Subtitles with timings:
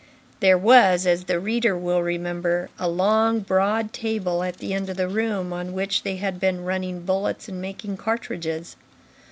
[0.39, 4.97] There was, as the reader will remember, a long, broad table at the end of
[4.97, 8.77] the room, on which they had been running bullets and making cartridges.